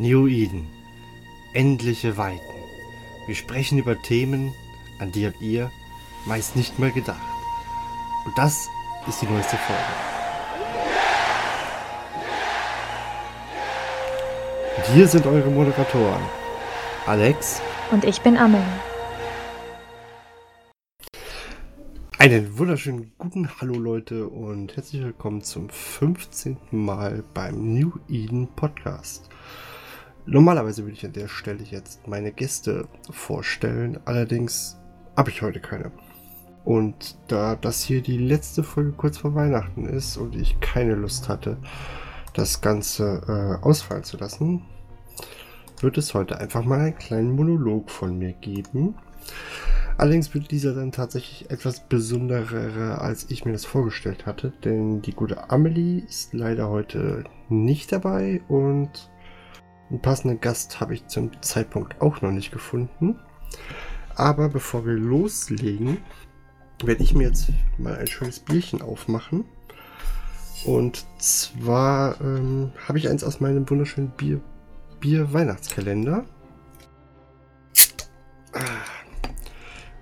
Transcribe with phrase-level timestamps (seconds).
[0.00, 0.66] New Eden.
[1.52, 2.40] Endliche Weiten.
[3.26, 4.54] Wir sprechen über Themen,
[4.98, 5.70] an die habt ihr
[6.24, 7.20] meist nicht mehr gedacht.
[8.24, 8.66] Und das
[9.06, 9.82] ist die neueste Folge.
[14.78, 16.22] Und hier sind eure Moderatoren.
[17.04, 17.60] Alex.
[17.90, 18.64] Und ich bin Amelie.
[22.16, 26.56] Einen wunderschönen guten Hallo Leute und herzlich willkommen zum 15.
[26.70, 29.28] Mal beim New Eden Podcast.
[30.26, 34.78] Normalerweise würde ich an der Stelle jetzt meine Gäste vorstellen, allerdings
[35.16, 35.90] habe ich heute keine.
[36.64, 41.28] Und da das hier die letzte Folge kurz vor Weihnachten ist und ich keine Lust
[41.28, 41.56] hatte,
[42.34, 43.22] das Ganze
[43.60, 44.62] äh, ausfallen zu lassen,
[45.80, 48.94] wird es heute einfach mal einen kleinen Monolog von mir geben.
[49.96, 55.12] Allerdings wird dieser dann tatsächlich etwas besonderer, als ich mir das vorgestellt hatte, denn die
[55.12, 59.10] gute Amelie ist leider heute nicht dabei und
[59.90, 63.18] einen passenden Gast habe ich zum Zeitpunkt auch noch nicht gefunden.
[64.14, 65.98] Aber bevor wir loslegen,
[66.84, 69.44] werde ich mir jetzt mal ein schönes Bierchen aufmachen.
[70.64, 74.40] Und zwar ähm, habe ich eins aus meinem wunderschönen Bier,
[75.00, 76.24] Bier-Weihnachtskalender.
[78.52, 78.60] Ah.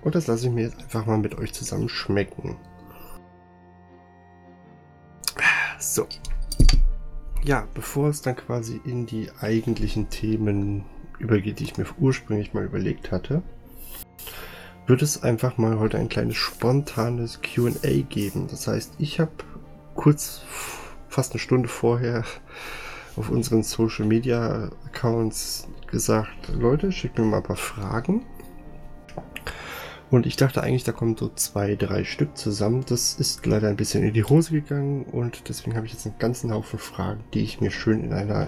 [0.01, 2.57] Und das lasse ich mir jetzt einfach mal mit euch zusammen schmecken.
[5.79, 6.07] So.
[7.43, 10.83] Ja, bevor es dann quasi in die eigentlichen Themen
[11.19, 13.41] übergeht, die ich mir ursprünglich mal überlegt hatte,
[14.87, 18.47] wird es einfach mal heute ein kleines spontanes QA geben.
[18.49, 19.31] Das heißt, ich habe
[19.95, 20.41] kurz,
[21.07, 22.23] fast eine Stunde vorher,
[23.15, 28.25] auf unseren Social Media Accounts gesagt, Leute, schickt mir mal ein paar Fragen.
[30.11, 32.83] Und ich dachte eigentlich, da kommen so zwei, drei Stück zusammen.
[32.87, 36.17] Das ist leider ein bisschen in die Hose gegangen und deswegen habe ich jetzt einen
[36.17, 38.47] ganzen Haufen Fragen, die ich mir schön in einer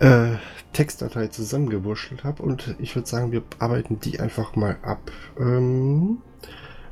[0.00, 0.36] äh,
[0.72, 2.42] Textdatei zusammengewurschtelt habe.
[2.42, 5.12] Und ich würde sagen, wir arbeiten die einfach mal ab.
[5.38, 6.18] Ähm,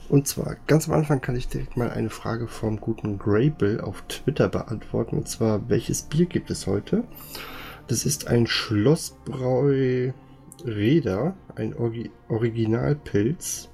[0.08, 4.02] und zwar, ganz am Anfang kann ich direkt mal eine Frage vom guten Graybill auf
[4.08, 5.18] Twitter beantworten.
[5.18, 7.04] Und zwar, welches Bier gibt es heute?
[7.88, 10.12] Das ist ein Schlossbräu
[10.64, 13.68] Räder, ein Orgi Originalpilz.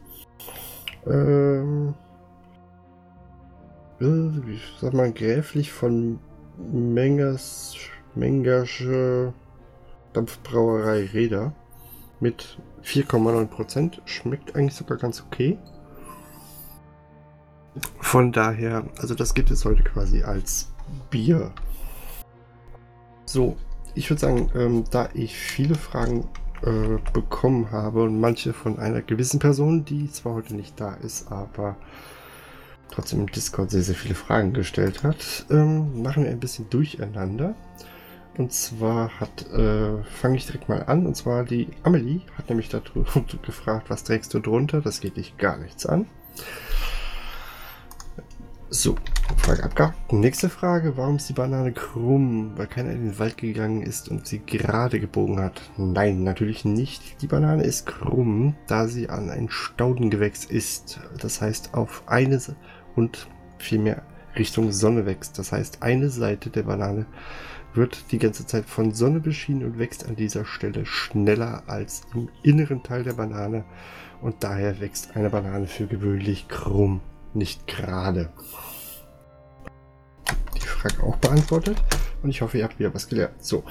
[1.07, 1.95] Ähm,
[4.01, 6.19] äh, ich sag mal, gräflich von
[6.57, 7.77] Mengers,
[8.15, 9.33] Mengersche
[10.13, 11.53] Dampfbrauerei Räder
[12.21, 14.01] mit 4,9%.
[14.05, 15.59] Schmeckt eigentlich sogar ganz okay.
[18.01, 20.73] Von daher, also das gibt es heute quasi als
[21.11, 21.53] Bier.
[23.27, 23.57] So,
[23.95, 26.29] ich würde sagen, ähm, da ich viele Fragen
[26.65, 31.31] äh, bekommen habe und manche von einer gewissen Person, die zwar heute nicht da ist,
[31.31, 31.77] aber
[32.91, 37.55] trotzdem im Discord sehr, sehr viele Fragen gestellt hat, ähm, machen wir ein bisschen durcheinander.
[38.37, 42.69] Und zwar hat, äh, fange ich direkt mal an, und zwar die Amelie hat nämlich
[42.69, 43.05] darüber
[43.43, 44.81] gefragt, was trägst du drunter?
[44.81, 46.07] Das geht dich gar nichts an.
[48.75, 48.97] So,
[49.39, 50.13] Frage abgehakt.
[50.13, 50.97] Nächste Frage.
[50.97, 52.55] Warum ist die Banane krumm?
[52.57, 55.63] Weil keiner in den Wald gegangen ist und sie gerade gebogen hat.
[55.77, 57.23] Nein, natürlich nicht.
[57.23, 60.99] Die Banane ist krumm, da sie an ein Staudengewächs ist.
[61.21, 62.41] Das heißt, auf eine
[62.97, 64.03] und vielmehr
[64.37, 65.39] Richtung Sonne wächst.
[65.39, 67.07] Das heißt, eine Seite der Banane
[67.75, 72.29] wird die ganze Zeit von Sonne beschienen und wächst an dieser Stelle schneller als im
[72.43, 73.65] inneren Teil der Banane.
[74.21, 77.01] Und daher wächst eine Banane für gewöhnlich krumm
[77.35, 78.31] nicht gerade.
[80.55, 81.77] Die Frage auch beantwortet.
[82.23, 83.45] Und ich hoffe, ihr habt wieder was gelernt.
[83.45, 83.65] So,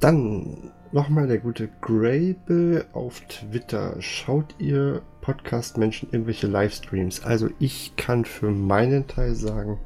[0.00, 3.96] dann nochmal der gute Grable auf Twitter.
[4.00, 7.24] Schaut ihr Podcast-Menschen irgendwelche Livestreams?
[7.24, 9.78] Also ich kann für meinen Teil sagen,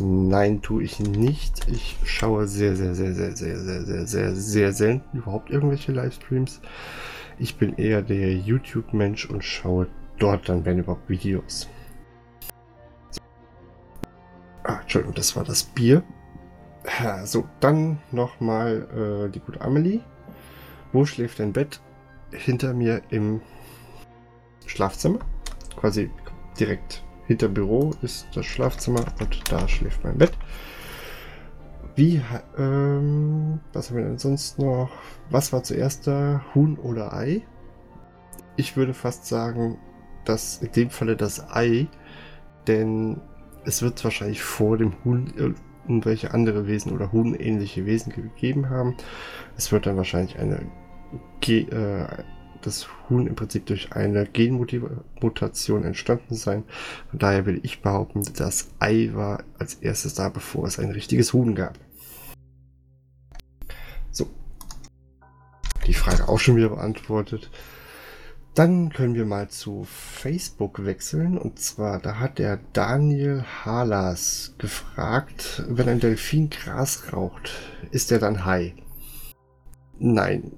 [0.00, 1.68] nein, tue ich nicht.
[1.68, 6.60] Ich schaue sehr, sehr, sehr, sehr, sehr, sehr, sehr, sehr, sehr selten überhaupt irgendwelche Livestreams.
[7.38, 9.88] Ich bin eher der YouTube-Mensch und schaue
[10.18, 11.68] dort dann, wenn überhaupt, Videos.
[14.72, 16.02] Ah, Entschuldigung, das war das Bier.
[17.24, 20.00] So, dann nochmal äh, die gute Amelie.
[20.94, 21.82] Wo schläft dein Bett?
[22.30, 23.42] Hinter mir im
[24.64, 25.18] Schlafzimmer.
[25.76, 26.10] Quasi
[26.58, 30.32] direkt hinter Büro ist das Schlafzimmer und da schläft mein Bett.
[31.94, 32.22] Wie,
[32.56, 34.90] ähm, was haben wir denn sonst noch?
[35.28, 36.42] Was war zuerst da?
[36.54, 37.42] Huhn oder Ei?
[38.56, 39.78] Ich würde fast sagen,
[40.24, 41.88] dass in dem Falle das Ei,
[42.66, 43.20] denn
[43.64, 45.32] es wird wahrscheinlich vor dem Huhn
[45.86, 48.96] irgendwelche andere Wesen oder Huhnähnliche Wesen gegeben haben.
[49.56, 50.66] Es wird dann wahrscheinlich eine
[51.40, 52.06] Ge äh,
[52.62, 56.62] das Huhn im Prinzip durch eine Genmutation entstanden sein.
[57.10, 61.32] Von daher will ich behaupten, das Ei war als erstes da, bevor es ein richtiges
[61.32, 61.76] Huhn gab.
[65.86, 67.50] die Frage auch schon wieder beantwortet.
[68.54, 71.38] Dann können wir mal zu Facebook wechseln.
[71.38, 77.50] Und zwar, da hat der Daniel Halas gefragt, wenn ein Delfin Gras raucht,
[77.90, 78.74] ist er dann high?
[79.98, 80.52] Nein,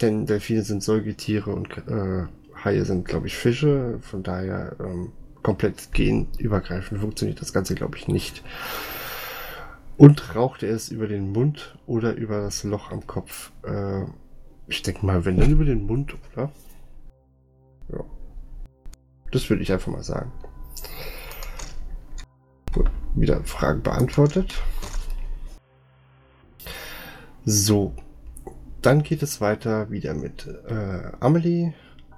[0.00, 2.26] denn Delfine sind Säugetiere und äh,
[2.64, 3.98] Haie sind, glaube ich, Fische.
[4.02, 5.12] Von daher ähm,
[5.42, 8.44] komplett genübergreifend funktioniert das Ganze, glaube ich, nicht.
[9.96, 13.50] Und raucht er es über den Mund oder über das Loch am Kopf?
[13.64, 14.04] Äh,
[14.68, 16.52] ich denke mal, wenn dann über den Mund, oder?
[19.32, 20.30] Das würde ich einfach mal sagen.
[22.72, 24.62] Gut, wieder Fragen beantwortet.
[27.44, 27.94] So,
[28.82, 31.72] dann geht es weiter wieder mit äh, Amelie.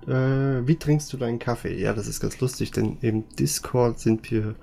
[0.06, 1.80] Äh, wie trinkst du deinen Kaffee?
[1.80, 4.54] Ja, das ist ganz lustig, denn im Discord sind wir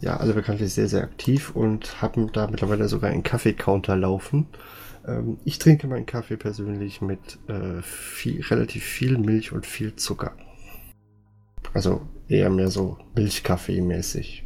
[0.00, 4.46] ja alle bekanntlich sehr, sehr aktiv und haben da mittlerweile sogar einen Kaffee-Counter laufen.
[5.06, 10.32] Ähm, ich trinke meinen Kaffee persönlich mit äh, viel, relativ viel Milch und viel Zucker.
[11.76, 14.44] Also eher mehr so Milchkaffee-mäßig.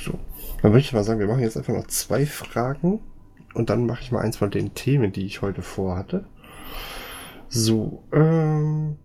[0.00, 0.18] So,
[0.62, 3.00] dann würde ich mal sagen, wir machen jetzt einfach noch zwei Fragen
[3.52, 6.24] und dann mache ich mal eins von den Themen, die ich heute vorhatte.
[7.50, 8.96] So, ähm,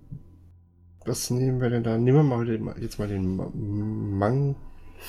[1.03, 1.97] was nehmen wir denn da?
[1.97, 3.35] Nehmen wir mal den, jetzt mal den
[4.17, 4.55] Mang,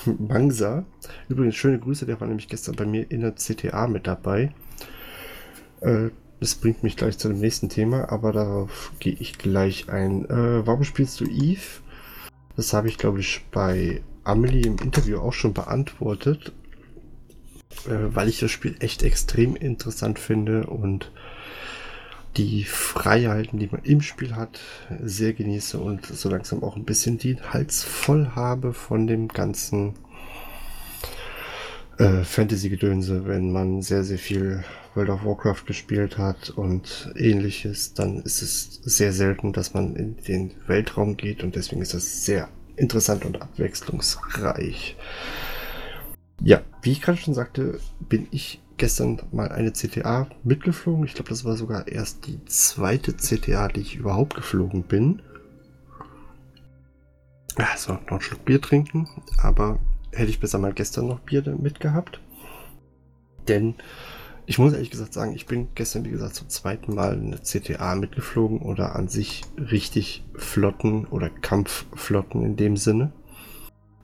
[0.19, 0.83] Mangsa.
[1.29, 4.51] Übrigens, schöne Grüße, der war nämlich gestern bei mir in der CTA mit dabei.
[5.79, 6.09] Äh,
[6.43, 10.25] das bringt mich gleich zu dem nächsten Thema, aber darauf gehe ich gleich ein.
[10.25, 11.81] Äh, warum spielst du Eve?
[12.55, 16.51] Das habe ich, glaube ich, bei Amelie im Interview auch schon beantwortet
[17.85, 21.11] äh, weil ich das Spiel echt extrem interessant finde und
[22.37, 24.59] die Freiheiten, die man im Spiel hat,
[25.03, 29.93] sehr genieße und so langsam auch ein bisschen den Hals voll habe von dem ganzen
[32.03, 34.63] äh, Fantasy-Gedönse, wenn man sehr, sehr viel
[34.93, 40.17] World of Warcraft gespielt hat und ähnliches, dann ist es sehr selten, dass man in
[40.17, 44.97] den Weltraum geht und deswegen ist das sehr interessant und abwechslungsreich.
[46.41, 51.05] Ja, wie ich gerade schon sagte, bin ich gestern mal eine CTA mitgeflogen.
[51.05, 55.21] Ich glaube, das war sogar erst die zweite CTA, die ich überhaupt geflogen bin.
[57.55, 59.07] Also noch einen Schluck Bier trinken,
[59.37, 59.79] aber
[60.13, 62.19] hätte ich besser mal gestern noch Bier mitgehabt.
[63.47, 63.75] Denn
[64.45, 67.95] ich muss ehrlich gesagt sagen, ich bin gestern, wie gesagt, zum zweiten Mal eine CTA
[67.95, 73.13] mitgeflogen oder an sich richtig Flotten oder Kampfflotten in dem Sinne.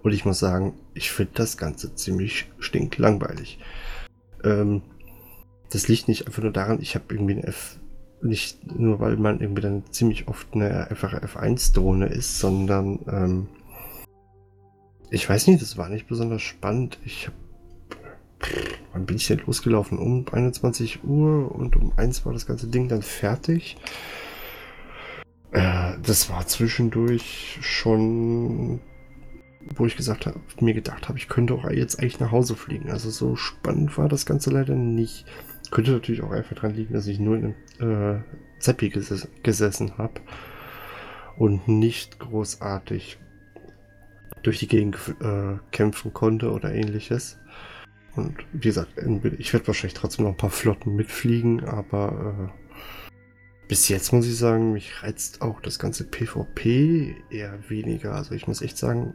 [0.02, 3.60] Und ich muss sagen, ich finde das Ganze ziemlich stinklangweilig.
[4.44, 4.82] Ähm,
[5.72, 7.78] das liegt nicht einfach nur daran, ich habe irgendwie eine F,
[8.22, 13.48] nicht nur weil man irgendwie dann ziemlich oft eine einfache F1-Drohne ist, sondern ähm,
[15.10, 17.00] ich weiß nicht, das war nicht besonders spannend.
[17.06, 17.38] Ich habe
[18.94, 19.98] wann bin ich denn losgelaufen?
[19.98, 23.78] Um 21 Uhr und um 1 war das ganze Ding dann fertig.
[25.52, 28.80] Äh, das war zwischendurch schon
[29.76, 32.90] wo ich gesagt habe, mir gedacht habe, ich könnte auch jetzt eigentlich nach Hause fliegen.
[32.90, 35.26] Also so spannend war das Ganze leider nicht.
[35.72, 39.98] Könnte natürlich auch einfach dran liegen, dass ich nur in einem äh, Zeppi ges gesessen
[39.98, 40.22] habe
[41.38, 43.20] und nicht großartig
[44.44, 47.38] durch die Gegend äh, kämpfen konnte oder ähnliches.
[48.16, 48.92] Und wie gesagt,
[49.38, 53.20] ich werde wahrscheinlich trotzdem noch ein paar Flotten mitfliegen, aber äh,
[53.68, 58.16] bis jetzt muss ich sagen, mich reizt auch das ganze PvP eher weniger.
[58.16, 59.14] Also ich muss echt sagen,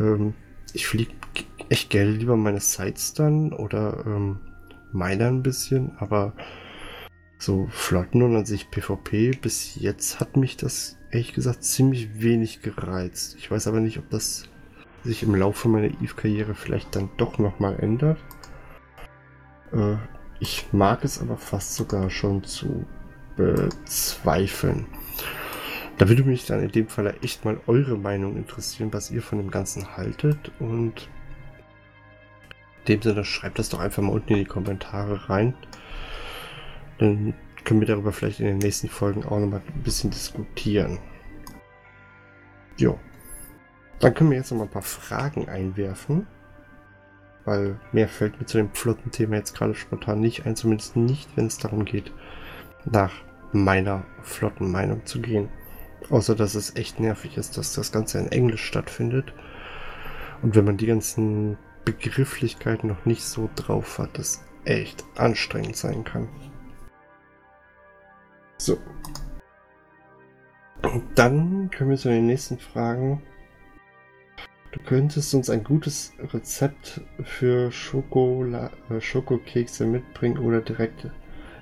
[0.00, 0.34] ähm,
[0.72, 1.12] ich fliege
[1.68, 4.40] echt gerne lieber meine Sites dann oder ähm,
[4.92, 6.34] meine ein bisschen, aber
[7.38, 12.60] so Flotten und an sich PvP bis jetzt hat mich das ehrlich gesagt ziemlich wenig
[12.60, 13.36] gereizt.
[13.38, 14.48] Ich weiß aber nicht, ob das
[15.04, 18.18] sich im Laufe meiner Eve-Karriere vielleicht dann doch nochmal ändert.
[19.72, 19.94] Äh,
[20.40, 22.84] ich mag es aber fast sogar schon zu
[23.36, 24.86] bezweifeln.
[25.98, 29.38] Da würde mich dann in dem Fall echt mal eure Meinung interessieren, was ihr von
[29.38, 30.50] dem Ganzen haltet.
[30.58, 31.08] Und
[32.80, 35.54] in dem Sinne, schreibt das doch einfach mal unten in die Kommentare rein.
[36.98, 40.98] Dann können wir darüber vielleicht in den nächsten Folgen auch nochmal ein bisschen diskutieren.
[42.76, 42.98] Jo.
[44.00, 46.26] Dann können wir jetzt nochmal ein paar Fragen einwerfen.
[47.44, 51.46] Weil mehr fällt mir zu dem Flottenthema jetzt gerade spontan nicht ein, zumindest nicht, wenn
[51.46, 52.10] es darum geht,
[52.84, 53.12] nach
[53.52, 55.48] meiner flotten Meinung zu gehen.
[56.10, 59.32] Außer dass es echt nervig ist, dass das Ganze in Englisch stattfindet.
[60.42, 66.04] Und wenn man die ganzen Begrifflichkeiten noch nicht so drauf hat, das echt anstrengend sein
[66.04, 66.28] kann.
[68.58, 68.78] So.
[70.82, 73.22] Und dann können wir zu den nächsten Fragen.
[74.72, 81.08] Du könntest uns ein gutes Rezept für Schokola äh, Schokokekse mitbringen oder direkt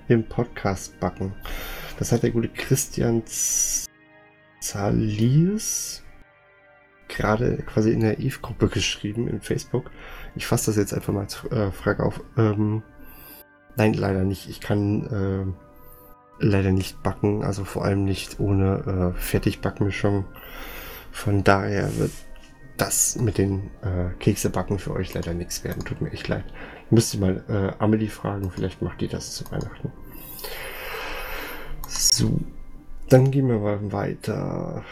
[0.08, 1.34] im Podcast backen.
[1.98, 3.22] Das hat der gute Christian
[4.60, 6.02] Zaliers
[7.08, 9.90] gerade quasi in der Eve-Gruppe geschrieben in Facebook.
[10.34, 12.20] Ich fasse das jetzt einfach mal als äh, Frage auf.
[12.36, 12.82] Ähm,
[13.76, 14.48] nein, leider nicht.
[14.48, 15.71] Ich kann äh,
[16.38, 20.24] leider nicht backen, also vor allem nicht ohne äh, Fertigbackmischung.
[21.10, 22.12] Von daher wird
[22.76, 25.84] das mit den äh, Keksebacken für euch leider nichts werden.
[25.84, 26.44] Tut mir echt leid.
[26.90, 29.92] Müsst ihr mal äh, Amelie fragen, vielleicht macht die das zu Weihnachten.
[31.88, 32.40] So,
[33.08, 34.84] dann gehen wir mal weiter.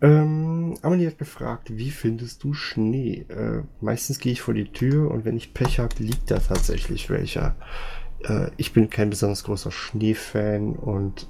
[0.00, 3.26] Ähm, Amelie hat gefragt, wie findest du Schnee?
[3.28, 7.10] Äh, meistens gehe ich vor die Tür und wenn ich Pech habe, liegt da tatsächlich
[7.10, 7.56] welcher.
[8.24, 11.28] Äh, ich bin kein besonders großer Schneefan und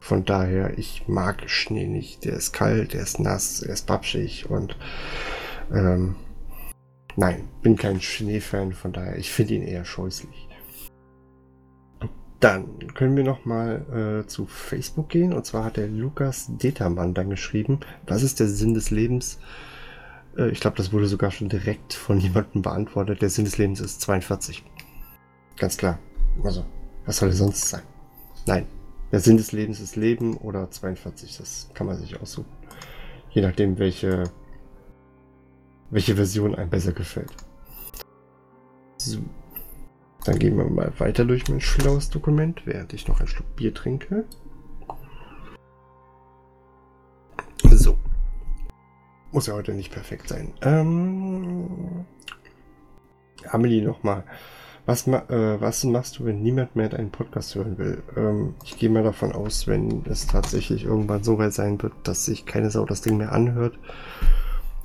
[0.00, 2.24] von daher, ich mag Schnee nicht.
[2.24, 4.76] Der ist kalt, der ist nass, er ist babschig und
[5.72, 6.16] ähm,
[7.16, 10.48] nein, bin kein Schneefan, von daher, ich finde ihn eher scheußlich.
[12.40, 15.32] Dann können wir nochmal äh, zu Facebook gehen.
[15.32, 19.38] Und zwar hat der Lukas Determann dann geschrieben, was ist der Sinn des Lebens?
[20.36, 23.22] Äh, ich glaube, das wurde sogar schon direkt von jemandem beantwortet.
[23.22, 24.62] Der Sinn des Lebens ist 42.
[25.56, 25.98] Ganz klar.
[26.42, 26.64] Also,
[27.06, 27.82] was soll er sonst sein?
[28.46, 28.66] Nein,
[29.12, 31.36] der Sinn des Lebens ist Leben oder 42.
[31.38, 32.50] Das kann man sich aussuchen.
[33.30, 34.24] Je nachdem, welche,
[35.90, 37.32] welche Version einem besser gefällt.
[38.96, 39.18] So.
[40.24, 43.74] Dann gehen wir mal weiter durch mein schlaues Dokument, während ich noch ein Schluck Bier
[43.74, 44.24] trinke.
[47.70, 47.98] So.
[49.32, 50.54] Muss ja heute nicht perfekt sein.
[50.62, 52.06] Ähm,
[53.50, 54.24] Amelie nochmal.
[54.86, 58.02] Was, äh, was machst du, wenn niemand mehr deinen Podcast hören will?
[58.16, 62.26] Ähm, ich gehe mal davon aus, wenn es tatsächlich irgendwann so weit sein wird, dass
[62.26, 63.78] sich keine Sau das Ding mehr anhört,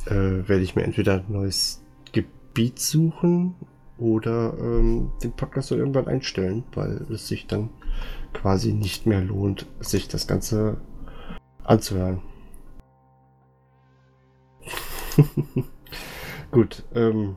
[0.06, 1.82] äh, werde ich mir entweder ein neues
[2.13, 3.56] Gebiet suchen
[3.98, 7.70] oder ähm, den Podcast dann irgendwann einstellen, weil es sich dann
[8.34, 10.77] quasi nicht mehr lohnt, sich das Ganze
[11.65, 12.22] anzuhören.
[16.51, 17.36] Gut, ähm,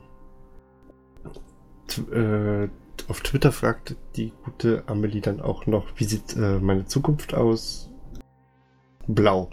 [1.99, 2.69] äh,
[3.09, 7.91] auf Twitter fragt die gute Amelie dann auch noch, wie sieht äh, meine Zukunft aus?
[9.07, 9.51] Blau.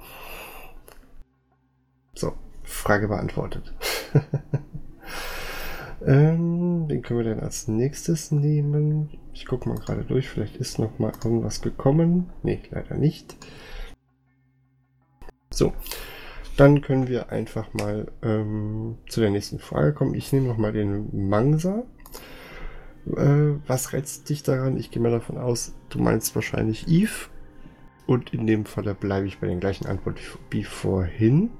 [2.14, 3.74] So, Frage beantwortet.
[6.06, 9.10] ähm, den können wir dann als nächstes nehmen.
[9.34, 12.30] Ich gucke mal gerade durch, vielleicht ist noch mal irgendwas gekommen.
[12.44, 13.36] Nee, leider nicht.
[15.52, 15.74] So,
[16.58, 20.14] dann können wir einfach mal ähm, zu der nächsten Frage kommen.
[20.14, 21.84] Ich nehme noch mal den Mangsa.
[23.08, 24.78] Äh, was reizt dich daran?
[24.78, 27.30] Ich gehe mal davon aus, du meinst wahrscheinlich Eve.
[28.06, 31.52] Und in dem Fall bleibe ich bei den gleichen Antworten wie vorhin.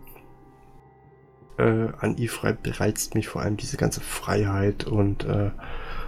[1.58, 5.52] Äh, an Eve reizt mich vor allem diese ganze Freiheit und äh,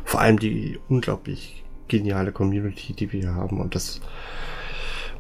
[0.04, 3.60] vor allem die unglaublich geniale Community, die wir haben.
[3.60, 4.02] Und das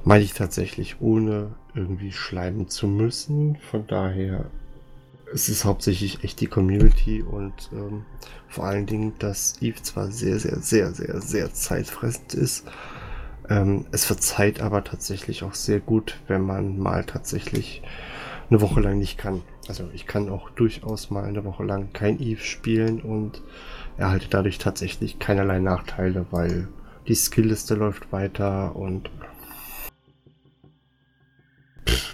[0.03, 3.57] meine ich tatsächlich, ohne irgendwie schleimen zu müssen.
[3.57, 4.45] Von daher
[5.33, 8.05] es ist hauptsächlich echt die Community und ähm,
[8.47, 12.67] vor allen Dingen, dass Eve zwar sehr, sehr, sehr, sehr, sehr zeitfressend ist.
[13.49, 17.81] Ähm, es verzeiht aber tatsächlich auch sehr gut, wenn man mal tatsächlich
[18.49, 19.41] eine Woche lang nicht kann.
[19.67, 23.41] Also ich kann auch durchaus mal eine Woche lang kein Eve spielen und
[23.97, 26.67] erhalte dadurch tatsächlich keinerlei Nachteile, weil
[27.07, 29.09] die Skillliste läuft weiter und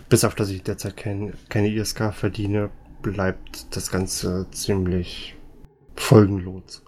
[0.10, 2.70] bis auf dass ich derzeit kein, keine ISK verdiene,
[3.12, 5.36] bleibt das Ganze ziemlich
[5.96, 6.84] folgenlos.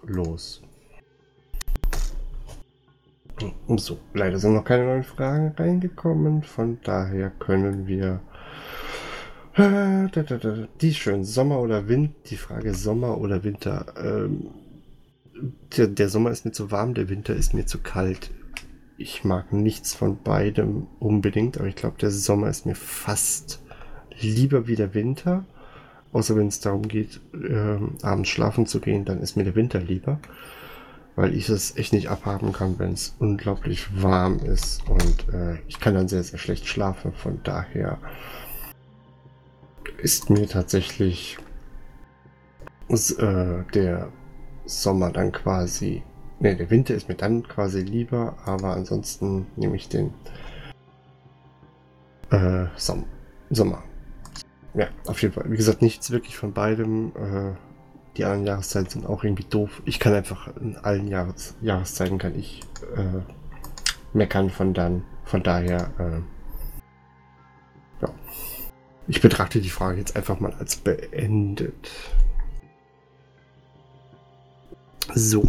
[3.76, 8.20] So, leider sind noch keine neuen Fragen reingekommen, von daher können wir
[9.54, 10.08] äh,
[10.80, 13.86] die schön Sommer oder Winter, die Frage Sommer oder Winter.
[13.96, 14.50] Ähm,
[15.76, 18.30] der, der Sommer ist mir zu warm, der Winter ist mir zu kalt.
[18.98, 23.62] Ich mag nichts von beidem unbedingt, aber ich glaube, der Sommer ist mir fast
[24.20, 25.44] lieber wie der Winter.
[26.12, 29.78] Außer wenn es darum geht, äh, abends schlafen zu gehen, dann ist mir der Winter
[29.78, 30.18] lieber.
[31.16, 34.88] Weil ich es echt nicht abhaben kann, wenn es unglaublich warm ist.
[34.88, 37.12] Und äh, ich kann dann sehr, sehr schlecht schlafen.
[37.12, 37.98] Von daher
[39.98, 41.38] ist mir tatsächlich
[42.88, 44.08] äh, der
[44.64, 46.02] Sommer dann quasi.
[46.40, 50.14] Ne, der Winter ist mir dann quasi lieber, aber ansonsten nehme ich den
[52.30, 53.04] äh, Som
[53.50, 53.82] Sommer.
[54.74, 55.50] Ja, auf jeden Fall.
[55.50, 57.12] Wie gesagt, nichts wirklich von beidem.
[57.16, 57.54] Äh,
[58.16, 59.82] die anderen Jahreszeiten sind auch irgendwie doof.
[59.84, 62.60] Ich kann einfach in allen Jahres Jahreszeiten kann ich
[62.96, 63.22] äh,
[64.12, 65.04] meckern von dann.
[65.24, 66.20] Von daher, äh,
[68.02, 68.12] ja.
[69.06, 71.90] Ich betrachte die Frage jetzt einfach mal als beendet.
[75.14, 75.44] So.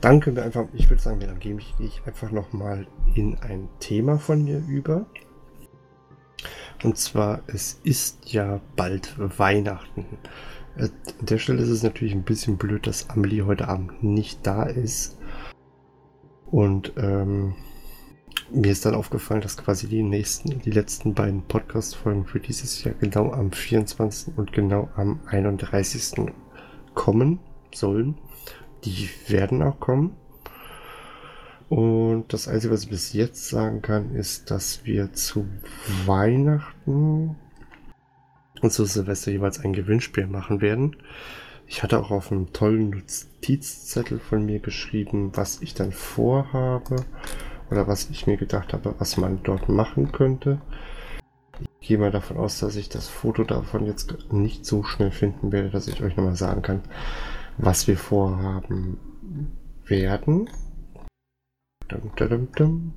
[0.00, 4.18] Dann können wir einfach, ich würde sagen, dann gehe ich einfach nochmal in ein Thema
[4.18, 5.06] von mir über.
[6.82, 10.06] Und zwar, es ist ja bald Weihnachten.
[10.76, 10.84] Äh,
[11.18, 14.62] an der Stelle ist es natürlich ein bisschen blöd, dass Amelie heute Abend nicht da
[14.64, 15.18] ist.
[16.50, 17.54] Und ähm,
[18.50, 22.94] mir ist dann aufgefallen, dass quasi die nächsten, die letzten beiden Podcast-Folgen für dieses Jahr
[22.94, 24.38] genau am 24.
[24.38, 26.32] und genau am 31.
[26.94, 27.40] kommen
[27.74, 28.16] sollen.
[28.84, 30.16] Die werden auch kommen.
[31.68, 35.46] Und das Einzige, was ich bis jetzt sagen kann, ist, dass wir zu
[36.06, 37.36] Weihnachten
[38.62, 40.96] und zu Silvester jeweils ein Gewinnspiel machen werden.
[41.66, 47.04] Ich hatte auch auf einem tollen Notizzettel von mir geschrieben, was ich dann vorhabe
[47.70, 50.62] oder was ich mir gedacht habe, was man dort machen könnte.
[51.80, 55.52] Ich gehe mal davon aus, dass ich das Foto davon jetzt nicht so schnell finden
[55.52, 56.80] werde, dass ich euch nochmal sagen kann,
[57.58, 58.98] was wir vorhaben
[59.84, 60.48] werden.
[61.88, 62.92] Dum, dum, dum,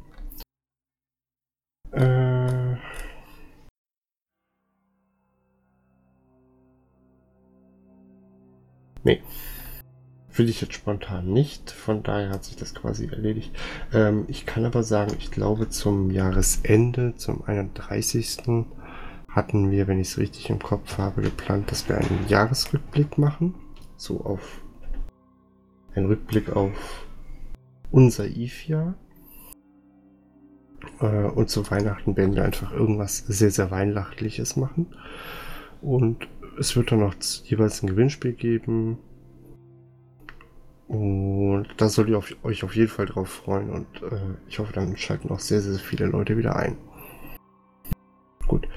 [1.93, 2.75] äh
[9.03, 9.21] nee.
[10.33, 13.55] Will ich jetzt spontan nicht, von daher hat sich das quasi erledigt.
[13.93, 18.65] Ähm, ich kann aber sagen, ich glaube zum Jahresende, zum 31.
[19.29, 23.55] hatten wir, wenn ich es richtig im Kopf habe, geplant, dass wir einen Jahresrückblick machen
[24.01, 24.61] so auf
[25.93, 27.05] ein Rückblick auf
[27.91, 28.95] unser IF-Jahr.
[30.99, 34.87] Äh, und zu Weihnachten werden wir einfach irgendwas sehr, sehr Weihnachtliches machen.
[35.81, 36.27] Und
[36.59, 38.97] es wird dann noch jeweils ein Gewinnspiel geben.
[40.87, 43.69] Und da sollt ihr euch auf jeden Fall drauf freuen.
[43.69, 46.77] Und äh, ich hoffe, dann schalten auch sehr, sehr viele Leute wieder ein.
[48.47, 48.67] Gut.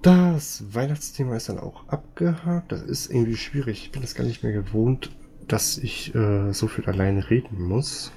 [0.00, 2.72] Das Weihnachtsthema ist dann auch abgehakt.
[2.72, 3.84] Das ist irgendwie schwierig.
[3.84, 5.10] Ich bin das gar nicht mehr gewohnt,
[5.52, 8.10] dass ich äh, so viel alleine reden muss.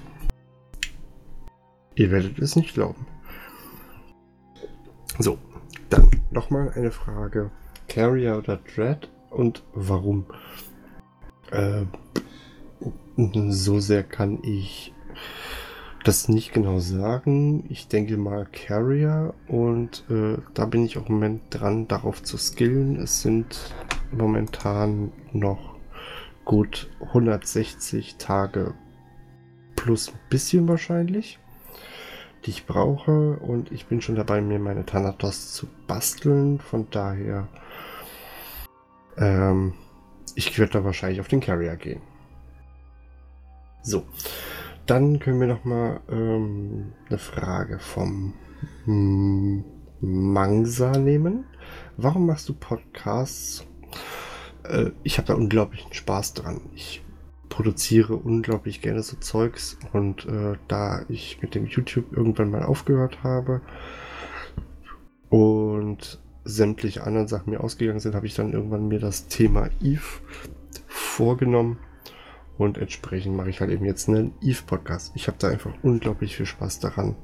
[1.94, 3.06] Ihr werdet es nicht glauben.
[5.18, 5.36] So,
[5.90, 7.50] dann nochmal eine Frage.
[7.88, 10.24] Carrier oder Dread und warum?
[11.50, 11.84] Äh,
[13.16, 14.94] so sehr kann ich
[16.04, 17.66] das nicht genau sagen.
[17.68, 22.38] Ich denke mal Carrier und äh, da bin ich auch im Moment dran, darauf zu
[22.38, 22.96] skillen.
[22.96, 23.74] Es sind
[24.10, 25.75] momentan noch
[26.46, 28.72] gut 160 Tage
[29.74, 31.38] plus ein bisschen wahrscheinlich,
[32.44, 36.58] die ich brauche und ich bin schon dabei, mir meine Thanatos zu basteln.
[36.58, 37.48] Von daher,
[39.18, 39.74] ähm,
[40.34, 42.00] ich werde da wahrscheinlich auf den Carrier gehen.
[43.82, 44.04] So.
[44.86, 48.34] Dann können wir noch mal ähm, eine Frage vom
[50.00, 51.44] Mangsa nehmen.
[51.96, 53.66] Warum machst du Podcasts?
[54.70, 56.60] Äh, ich habe da unglaublichen Spaß dran.
[56.74, 57.02] Ich
[57.48, 63.22] produziere unglaublich gerne so Zeugs und äh, da ich mit dem YouTube irgendwann mal aufgehört
[63.22, 63.60] habe
[65.30, 70.02] und sämtliche anderen Sachen mir ausgegangen sind, habe ich dann irgendwann mir das Thema Eve
[70.86, 71.78] vorgenommen
[72.58, 75.12] und entsprechend mache ich halt eben jetzt einen Eve-Podcast.
[75.14, 77.16] Ich habe da einfach unglaublich viel Spaß daran,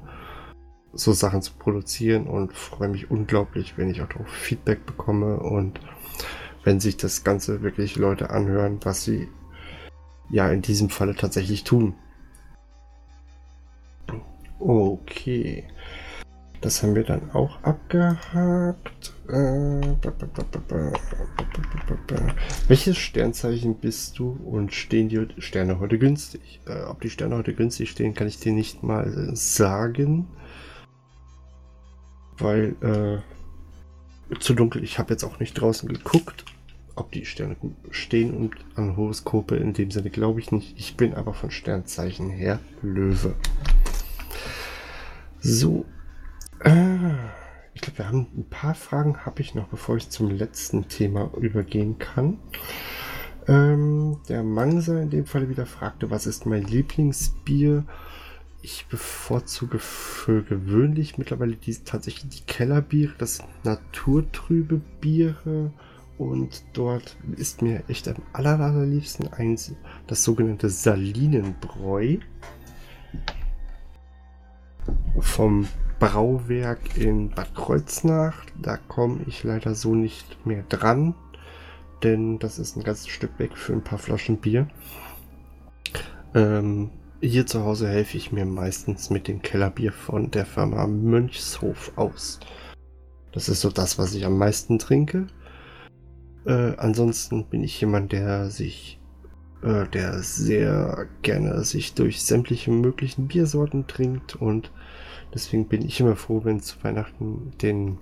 [0.93, 5.79] so Sachen zu produzieren und freue mich unglaublich, wenn ich auch darauf Feedback bekomme und
[6.63, 9.27] wenn sich das Ganze wirklich Leute anhören, was sie
[10.29, 11.95] ja in diesem Falle tatsächlich tun.
[14.59, 15.65] Okay.
[16.61, 19.13] Das haben wir dann auch abgehakt.
[22.69, 26.61] Welches Sternzeichen bist du und stehen die Sterne heute günstig?
[26.65, 30.29] Äh, ob die Sterne heute günstig stehen, kann ich dir nicht mal sagen.
[32.37, 36.45] Weil äh, zu dunkel, ich habe jetzt auch nicht draußen geguckt,
[36.95, 40.77] ob die Sterne gut stehen und an Horoskope in dem Sinne glaube ich nicht.
[40.77, 43.35] Ich bin aber von Sternzeichen her Löwe.
[45.39, 45.85] So,
[46.59, 47.13] äh,
[47.73, 51.31] ich glaube, wir haben ein paar Fragen habe ich noch, bevor ich zum letzten Thema
[51.37, 52.39] übergehen kann.
[53.47, 57.83] Ähm, der Mangsa in dem Fall wieder fragte, was ist mein Lieblingsbier?
[58.61, 65.73] Ich bevorzuge für gewöhnlich mittlerweile die, tatsächlich die Kellerbiere, das sind naturtrübe Biere
[66.17, 69.73] und dort ist mir echt am allerliebsten eins,
[70.07, 72.17] das sogenannte Salinenbräu
[75.19, 75.67] vom
[75.99, 78.45] Brauwerk in Bad Kreuznach.
[78.61, 81.15] Da komme ich leider so nicht mehr dran,
[82.03, 84.67] denn das ist ein ganzes Stück weg für ein paar Flaschen Bier.
[86.35, 86.89] Ähm,
[87.21, 92.39] hier zu Hause helfe ich mir meistens mit dem Kellerbier von der Firma Mönchshof aus.
[93.31, 95.27] Das ist so das, was ich am meisten trinke.
[96.45, 98.99] Äh, ansonsten bin ich jemand, der sich,
[99.61, 104.71] äh, der sehr gerne sich durch sämtliche möglichen Biersorten trinkt und
[105.33, 107.97] deswegen bin ich immer froh, wenn es zu Weihnachten den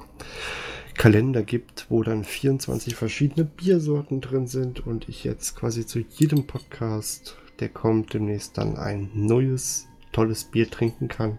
[0.97, 6.47] Kalender gibt, wo dann 24 verschiedene Biersorten drin sind und ich jetzt quasi zu jedem
[6.47, 11.37] Podcast, der kommt, demnächst dann ein neues, tolles Bier trinken kann.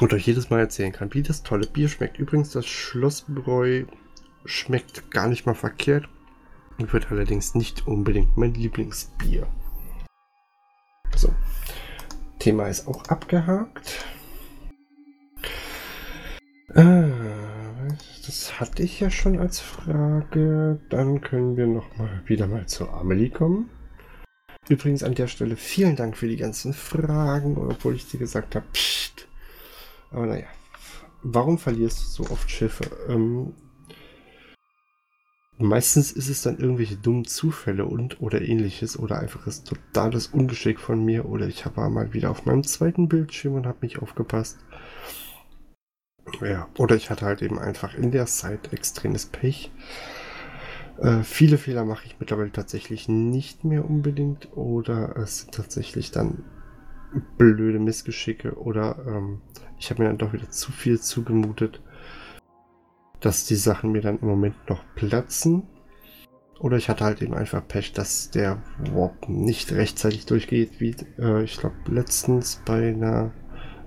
[0.00, 2.18] Und euch jedes Mal erzählen kann, wie das tolle Bier schmeckt.
[2.18, 3.84] Übrigens, das Schlossbräu
[4.44, 6.08] schmeckt gar nicht mal verkehrt.
[6.78, 9.46] Wird allerdings nicht unbedingt mein Lieblingsbier.
[11.14, 11.32] So.
[12.38, 14.04] Thema ist auch abgehakt.
[16.74, 17.06] Ah,
[18.26, 20.80] das hatte ich ja schon als Frage.
[20.90, 23.70] Dann können wir noch mal wieder mal zur Amelie kommen.
[24.68, 28.66] Übrigens an der Stelle vielen Dank für die ganzen Fragen, obwohl ich dir gesagt habe,
[28.72, 29.28] pst.
[30.10, 30.46] Aber naja,
[31.22, 32.84] warum verlierst du so oft Schiffe?
[33.08, 33.52] Ähm,
[35.58, 40.80] meistens ist es dann irgendwelche dummen Zufälle und oder ähnliches oder einfach ein totales Ungeschick
[40.80, 44.58] von mir oder ich habe mal wieder auf meinem zweiten Bildschirm und habe nicht aufgepasst.
[46.40, 49.70] Ja, oder ich hatte halt eben einfach in der Zeit extremes Pech.
[50.98, 56.44] Äh, viele Fehler mache ich mittlerweile tatsächlich nicht mehr unbedingt oder es sind tatsächlich dann
[57.38, 59.40] blöde Missgeschicke oder ähm,
[59.78, 61.80] ich habe mir dann doch wieder zu viel zugemutet,
[63.24, 65.64] dass die Sachen mir dann im Moment noch platzen.
[66.60, 71.42] Oder ich hatte halt eben einfach Pech, dass der Warp nicht rechtzeitig durchgeht, wie äh,
[71.42, 73.32] ich glaube letztens bei einer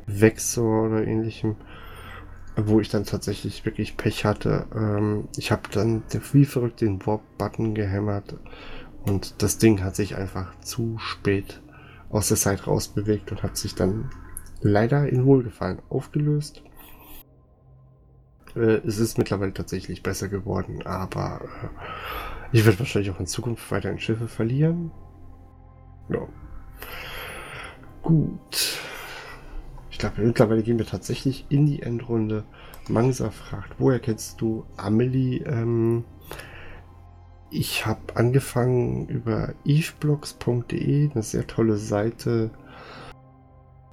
[0.06, 1.56] Vexor oder ähnlichem
[2.58, 4.66] wo ich dann tatsächlich wirklich Pech hatte.
[4.76, 8.36] Ähm, ich habe dann wie verrückt den Warp-Button gehämmert
[9.06, 11.62] und das Ding hat sich einfach zu spät
[12.10, 14.10] aus der Zeit rausbewegt und hat sich dann
[14.62, 16.64] leider in Wohlgefallen aufgelöst.
[18.58, 21.68] Äh, es ist mittlerweile tatsächlich besser geworden, aber äh,
[22.52, 24.92] ich werde wahrscheinlich auch in Zukunft weiterhin Schiffe verlieren.
[26.10, 26.28] Ja.
[28.02, 28.80] Gut.
[29.92, 32.46] Ich glaube, mittlerweile gehen wir tatsächlich in die Endrunde.
[32.88, 35.44] Mangsa fragt, woher kennst du Amelie?
[35.44, 36.06] Ähm,
[37.50, 42.52] ich habe angefangen über eveblogs.de, eine sehr tolle Seite.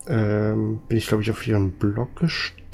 [0.06, 2.14] Ähm, bin ich, glaube ich, auf ihren Blog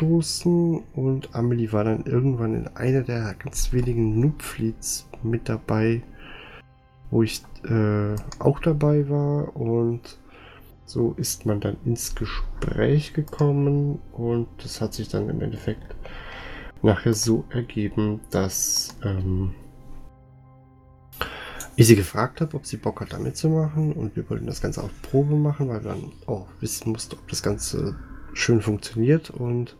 [0.01, 6.03] gestoßen und Amelie war dann irgendwann in einer der ganz wenigen Noobfleets mit dabei,
[7.11, 10.19] wo ich äh, auch dabei war und
[10.87, 15.95] so ist man dann ins Gespräch gekommen und das hat sich dann im Endeffekt
[16.83, 19.55] nachher so ergeben, dass ähm,
[21.77, 24.83] ich sie gefragt habe, ob sie Bock hat, da mitzumachen und wir wollten das Ganze
[24.83, 27.97] auf Probe machen, weil wir dann auch wissen mussten, ob das Ganze
[28.33, 29.77] schön funktioniert und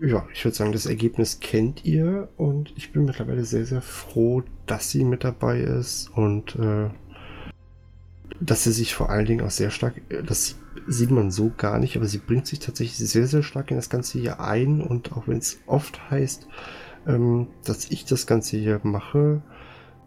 [0.00, 4.42] ja, ich würde sagen, das Ergebnis kennt ihr und ich bin mittlerweile sehr, sehr froh,
[4.66, 6.90] dass sie mit dabei ist und äh,
[8.40, 11.96] dass sie sich vor allen Dingen auch sehr stark, das sieht man so gar nicht,
[11.96, 15.28] aber sie bringt sich tatsächlich sehr, sehr stark in das Ganze hier ein und auch
[15.28, 16.48] wenn es oft heißt,
[17.06, 19.42] ähm, dass ich das Ganze hier mache,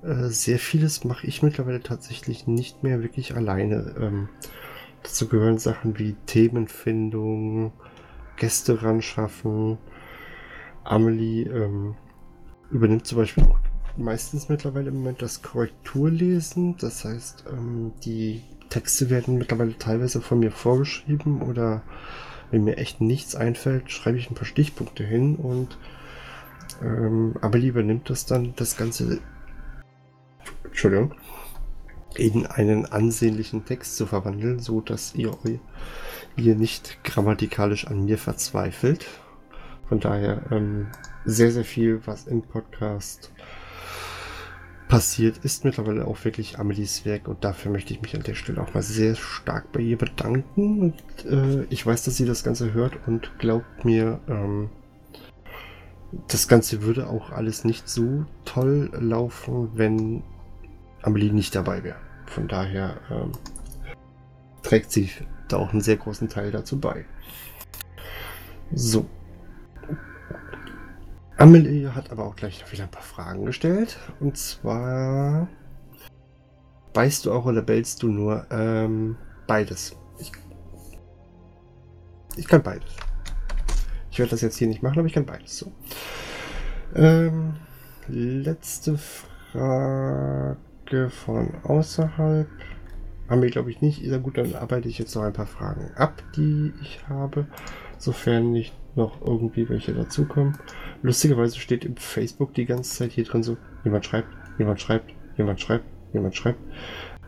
[0.04, 3.96] äh, sehr vieles mache ich mittlerweile tatsächlich nicht mehr wirklich alleine.
[4.00, 4.30] Ähm,
[5.04, 7.72] dazu gehören Sachen wie Themenfindung,
[8.38, 9.78] Gäste ranschaffen.
[10.84, 11.96] Amelie ähm,
[12.72, 13.46] übernimmt zum Beispiel
[13.98, 16.78] meistens mittlerweile im Moment das Korrekturlesen.
[16.78, 21.82] Das heißt, ähm, die Texte werden mittlerweile teilweise von mir vorgeschrieben oder
[22.52, 25.78] wenn mir echt nichts einfällt, schreibe ich ein paar Stichpunkte hin und
[26.82, 29.20] ähm, aber lieber nimmt das dann das Ganze,
[30.64, 31.14] Entschuldigung,
[32.20, 35.38] in einen ansehnlichen Text zu verwandeln, so dass ihr
[36.36, 39.06] ihr nicht grammatikalisch an mir verzweifelt.
[39.90, 40.88] Von daher ähm,
[41.26, 43.32] sehr, sehr viel, was im Podcast
[44.88, 48.62] passiert, ist mittlerweile auch wirklich Amelies Werk und dafür möchte ich mich an der Stelle
[48.62, 50.80] auch mal sehr stark bei ihr bedanken.
[50.80, 54.70] Und äh, ich weiß, dass sie das Ganze hört und glaubt mir, ähm,
[56.30, 60.24] das Ganze würde auch alles nicht so toll laufen, wenn
[61.02, 62.07] Amelie nicht dabei wäre.
[62.28, 63.32] Von daher ähm,
[64.62, 65.10] trägt sie
[65.48, 67.06] da auch einen sehr großen Teil dazu bei.
[68.72, 69.08] So,
[71.38, 74.00] Amelie hat aber auch gleich wieder ein paar Fragen gestellt.
[74.20, 75.48] Und zwar,
[76.94, 78.48] beißt du auch oder bellst du nur?
[78.50, 79.96] Ähm, beides.
[80.18, 80.32] Ich,
[82.36, 82.90] ich kann beides.
[84.10, 85.60] Ich werde das jetzt hier nicht machen, aber ich kann beides.
[85.60, 85.72] So.
[86.96, 87.58] Ähm,
[88.08, 90.58] letzte Frage
[91.10, 92.48] von außerhalb.
[93.30, 94.02] haben wir, glaube ich, nicht.
[94.02, 97.46] Ist ja gut, dann arbeite ich jetzt noch ein paar Fragen ab, die ich habe,
[97.98, 100.58] sofern nicht noch irgendwie welche dazukommen.
[101.02, 105.62] Lustigerweise steht im Facebook die ganze Zeit hier drin so, jemand schreibt, jemand schreibt, jemand
[105.62, 106.60] schreibt, jemand schreibt.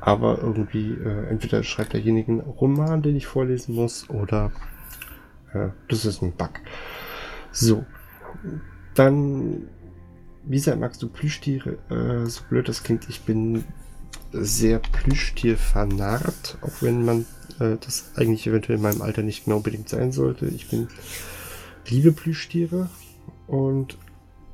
[0.01, 4.51] Aber irgendwie, äh, entweder schreibt derjenige einen Roman, den ich vorlesen muss, oder
[5.53, 6.51] äh, das ist ein Bug.
[7.51, 7.85] So.
[8.95, 9.67] Dann,
[10.45, 11.77] wie sehr magst du Plüschtiere?
[11.89, 13.63] Äh, so blöd das klingt, ich bin
[14.31, 17.25] sehr Plüschtier vernarrt, auch wenn man
[17.59, 20.47] äh, das eigentlich eventuell in meinem Alter nicht genau unbedingt sein sollte.
[20.47, 20.87] Ich bin
[21.87, 22.89] liebe Plüschtiere
[23.47, 23.97] und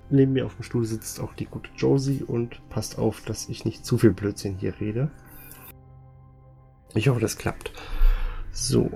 [0.10, 3.66] neben mir auf dem Stuhl sitzt auch die gute Josie und passt auf, dass ich
[3.66, 5.12] nicht zu viel Blödsinn hier rede.
[6.94, 7.74] Ich hoffe, das klappt.
[8.52, 8.90] So.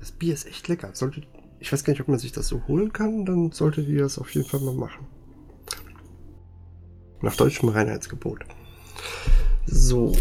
[0.00, 0.90] Das Bier ist echt lecker.
[0.94, 1.22] Sollte,
[1.60, 4.18] ich weiß gar nicht, ob man sich das so holen kann, dann solltet ihr das
[4.18, 5.06] auf jeden Fall mal machen.
[7.20, 8.40] Nach deutschem Reinheitsgebot.
[9.66, 10.16] So.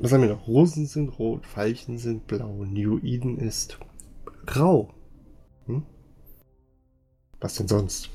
[0.00, 0.48] Was haben wir noch?
[0.48, 3.78] Rosen sind rot, Veilchen sind blau, New Eden ist
[4.44, 4.92] grau.
[5.66, 5.86] Hm?
[7.40, 8.10] Was denn sonst?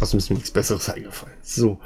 [0.00, 1.36] Außerdem ist mir nichts Besseres eingefallen.
[1.42, 1.78] So,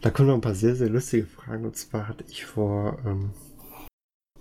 [0.00, 1.64] da kommen noch ein paar sehr, sehr lustige Fragen.
[1.64, 3.32] Und zwar hatte ich vor, ähm,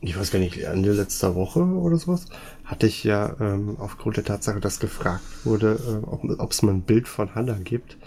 [0.02, 2.28] ich weiß gar nicht, Ende letzter Woche oder sowas,
[2.64, 6.82] hatte ich ja ähm, aufgrund der Tatsache, dass gefragt wurde, äh, ob es mal ein
[6.82, 7.98] Bild von Hannah gibt,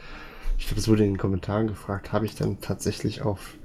[0.59, 3.57] ich glaube, es wurde in den Kommentaren gefragt, habe ich dann tatsächlich auf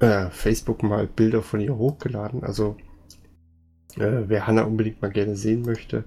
[0.00, 2.42] äh, Facebook mal Bilder von ihr hochgeladen.
[2.42, 2.76] Also
[3.96, 6.04] äh, wer Hanna unbedingt mal gerne sehen möchte,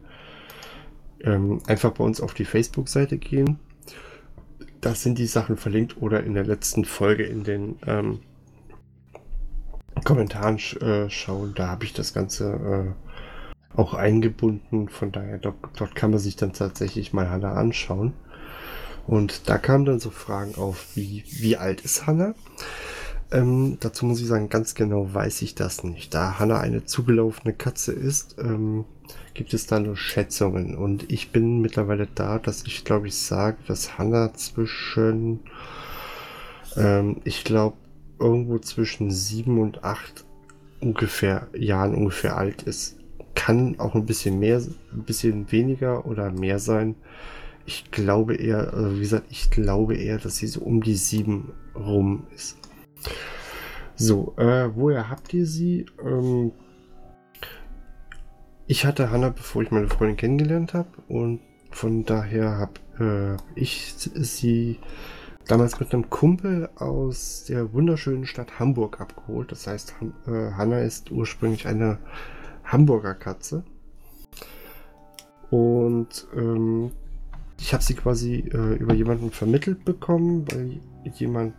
[1.21, 3.59] ähm, einfach bei uns auf die Facebook-Seite gehen.
[4.81, 8.19] Da sind die Sachen verlinkt oder in der letzten Folge in den ähm,
[10.03, 11.53] Kommentaren äh, schauen.
[11.55, 12.95] Da habe ich das Ganze
[13.75, 14.89] äh, auch eingebunden.
[14.89, 18.13] Von daher, dort, dort, kann man sich dann tatsächlich mal Hanna anschauen.
[19.07, 22.35] Und da kamen dann so Fragen auf, wie, wie alt ist Hanna?
[23.31, 26.13] Ähm, dazu muss ich sagen, ganz genau weiß ich das nicht.
[26.13, 28.85] Da Hanna eine zugelaufene Katze ist, ähm,
[29.33, 30.77] gibt es da nur Schätzungen.
[30.77, 35.39] Und ich bin mittlerweile da, dass ich glaube ich sage, dass Hanna zwischen,
[36.77, 37.75] ähm, ich glaube,
[38.23, 40.25] irgendwo zwischen sieben und acht
[40.79, 42.97] ungefähr Jahren ungefähr alt ist.
[43.35, 44.61] Kann auch ein bisschen mehr,
[44.93, 46.95] ein bisschen weniger oder mehr sein.
[47.65, 51.51] Ich glaube eher, also wie gesagt, ich glaube eher, dass sie so um die sieben
[51.75, 52.57] rum ist.
[53.95, 55.85] So, äh, woher habt ihr sie?
[56.03, 56.51] Ähm,
[58.67, 63.93] ich hatte Hannah, bevor ich meine Freundin kennengelernt habe und von daher habe äh, ich
[63.97, 64.79] sie
[65.47, 69.51] damals mit einem Kumpel aus der wunderschönen Stadt Hamburg abgeholt.
[69.51, 69.95] Das heißt,
[70.27, 71.99] äh, Hannah ist ursprünglich eine
[72.63, 73.63] Hamburger Katze.
[75.49, 76.91] Und ähm,
[77.59, 80.79] ich habe sie quasi äh, über jemanden vermittelt bekommen, weil
[81.13, 81.53] jemand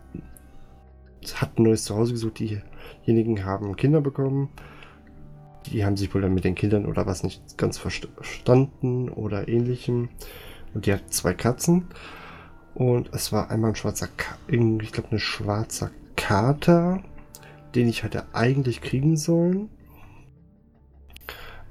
[1.35, 2.39] hat ein neues Zuhause gesucht.
[2.39, 4.49] Diejenigen haben Kinder bekommen.
[5.67, 10.09] Die haben sich wohl dann mit den Kindern oder was nicht ganz verstanden oder ähnlichem.
[10.73, 11.87] Und die hat zwei Katzen.
[12.75, 17.01] Und es war einmal ein schwarzer, Ka ich glaube, eine schwarzer Kater,
[17.73, 19.69] den ich hätte eigentlich kriegen sollen.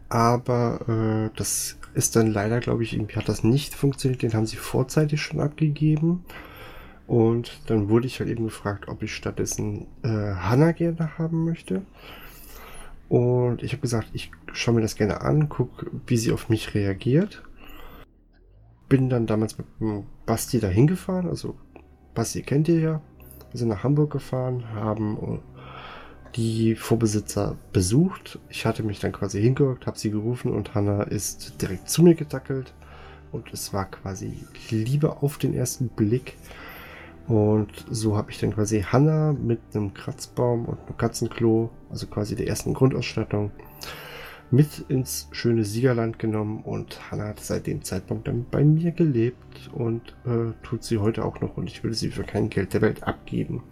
[0.08, 4.22] Aber äh, das ist dann leider, glaube ich, irgendwie hat das nicht funktioniert.
[4.22, 6.24] Den haben sie vorzeitig schon abgegeben.
[7.06, 11.82] Und dann wurde ich halt eben gefragt, ob ich stattdessen äh, Hannah gerne haben möchte.
[13.10, 16.74] Und ich habe gesagt, ich schaue mir das gerne an, gucke, wie sie auf mich
[16.74, 17.42] reagiert.
[18.88, 19.66] Bin dann damals mit
[20.26, 21.28] Basti dahin gefahren.
[21.28, 21.56] Also
[22.14, 23.00] Basti kennt ihr ja.
[23.50, 25.40] Wir sind nach Hamburg gefahren, haben
[26.34, 28.38] die Vorbesitzer besucht.
[28.48, 32.14] Ich hatte mich dann quasi hingehockt, habe sie gerufen und Hannah ist direkt zu mir
[32.14, 32.74] getackelt.
[33.30, 34.32] Und es war quasi
[34.70, 36.36] Liebe auf den ersten Blick.
[37.26, 42.36] Und so habe ich dann quasi Hannah mit einem Kratzbaum und einem Katzenklo, also quasi
[42.36, 43.50] der ersten Grundausstattung,
[44.50, 46.62] mit ins schöne Siegerland genommen.
[46.62, 51.24] Und Hannah hat seit dem Zeitpunkt dann bei mir gelebt und äh, tut sie heute
[51.24, 51.56] auch noch.
[51.56, 53.62] Und ich würde sie für kein Geld der Welt abgeben.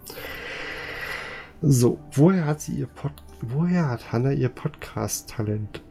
[1.61, 5.81] So, woher hat sie ihr Pod woher hat Hannah ihr Podcast-Talent?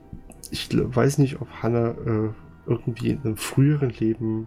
[0.50, 2.30] Ich weiß nicht, ob Hannah äh,
[2.66, 4.46] irgendwie in einem früheren Leben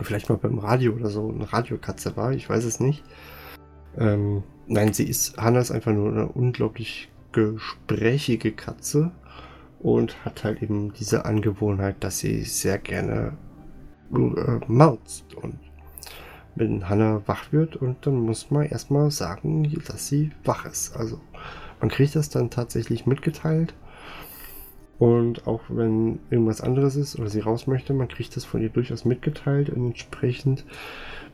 [0.00, 3.04] vielleicht mal beim Radio oder so eine Radiokatze war, ich weiß es nicht.
[3.96, 9.10] Ähm, nein, sie ist, Hannah ist einfach nur eine unglaublich gesprächige Katze
[9.80, 13.36] und hat halt eben diese Angewohnheit, dass sie sehr gerne
[14.12, 15.58] äh, mauzt und
[16.54, 20.96] wenn Hannah wach wird und dann muss man erstmal sagen, dass sie wach ist.
[20.96, 21.20] Also
[21.80, 23.74] man kriegt das dann tatsächlich mitgeteilt.
[24.98, 28.68] Und auch wenn irgendwas anderes ist oder sie raus möchte, man kriegt das von ihr
[28.68, 29.70] durchaus mitgeteilt.
[29.70, 30.64] Und entsprechend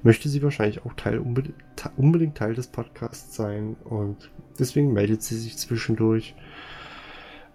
[0.03, 3.77] möchte sie wahrscheinlich auch Teil, unbedingt Teil des Podcasts sein.
[3.85, 6.35] Und deswegen meldet sie sich zwischendurch.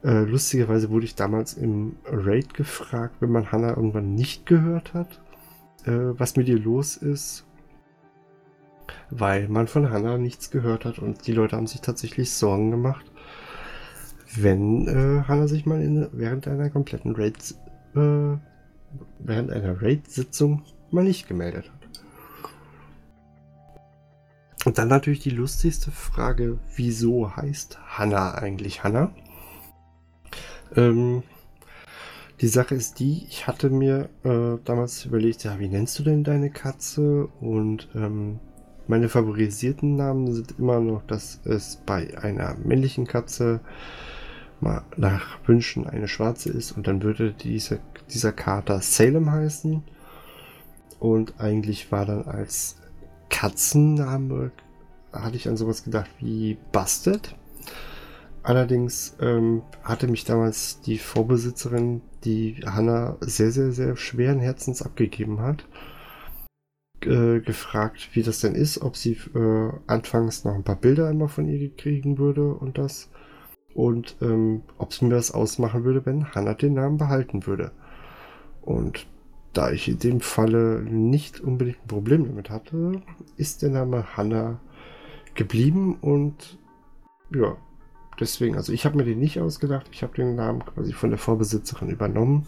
[0.04, 5.20] Äh, lustigerweise wurde ich damals im Raid gefragt, wenn man Hannah irgendwann nicht gehört hat,
[5.86, 7.48] äh, was mit ihr los ist,
[9.10, 11.00] weil man von Hannah nichts gehört hat.
[11.00, 13.12] Und die Leute haben sich tatsächlich Sorgen gemacht,
[14.41, 17.56] wenn äh, Hannah sich mal in, während einer kompletten Raid,
[17.95, 18.38] äh,
[19.19, 21.76] während einer Raid-Sitzung mal nicht gemeldet hat.
[24.65, 29.12] Und dann natürlich die lustigste Frage, wieso heißt Hannah eigentlich Hannah?
[30.76, 31.21] Ähm,
[32.41, 36.24] die Sache ist die, ich hatte mir äh, damals überlegt, ja, wie nennst du denn
[36.24, 37.28] deine Katze?
[37.39, 38.39] Und ähm,
[38.88, 43.62] meine favorisierten Namen sind immer noch, dass es bei einer männlichen Katze
[44.62, 49.84] mal nach Wünschen eine schwarze ist und dann würde diese, dieser Kater Salem heißen.
[51.00, 52.78] Und eigentlich war dann als
[53.30, 54.52] Katzenname
[55.12, 57.36] hatte ich an sowas gedacht wie Busted.
[58.44, 65.41] Allerdings ähm, hatte mich damals die Vorbesitzerin, die Hanna sehr, sehr, sehr schweren Herzens abgegeben
[65.41, 65.65] hat,
[67.02, 71.28] äh, gefragt, wie das denn ist, ob sie äh, anfangs noch ein paar Bilder immer
[71.28, 73.10] von ihr kriegen würde und das.
[73.76, 77.72] Und ähm, ob es mir das ausmachen würde, wenn Hanna den Namen behalten würde.
[78.62, 79.06] Und
[79.52, 83.02] da ich in dem Falle nicht unbedingt ein Problem damit hatte,
[83.36, 84.60] ist der Name Hanna
[85.34, 86.58] geblieben und
[87.34, 87.58] ja,
[88.20, 91.20] deswegen, also ich habe mir den nicht ausgedacht, ich habe den Namen quasi von der
[91.20, 92.48] Vorbesitzerin übernommen.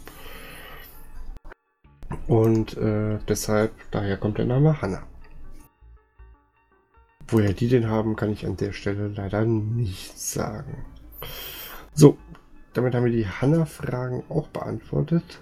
[2.28, 5.04] Und äh, deshalb, daher kommt der Name Hanna.
[7.28, 10.86] Woher die den haben, kann ich an der Stelle leider nicht sagen.
[11.94, 12.18] So,
[12.74, 15.42] damit haben wir die Hanna-Fragen auch beantwortet.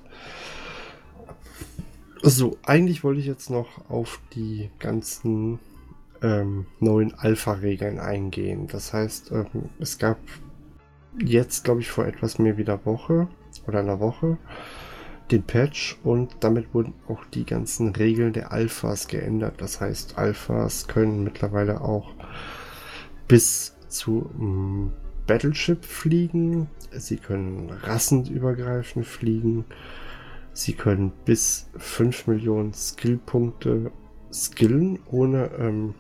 [2.21, 5.59] So, eigentlich wollte ich jetzt noch auf die ganzen
[6.21, 8.67] ähm, neuen Alpha-Regeln eingehen.
[8.67, 10.17] Das heißt, ähm, es gab
[11.23, 13.27] jetzt, glaube ich, vor etwas mehr wie einer Woche
[13.67, 14.37] oder einer Woche
[15.31, 19.55] den Patch und damit wurden auch die ganzen Regeln der Alphas geändert.
[19.57, 22.13] Das heißt, Alphas können mittlerweile auch
[23.27, 24.93] bis zu ähm,
[25.27, 26.67] Battleship fliegen.
[26.91, 29.65] Sie können rassenübergreifend fliegen.
[30.53, 33.91] Sie können bis 5 Millionen Skillpunkte
[34.31, 35.93] skillen, ohne ähm,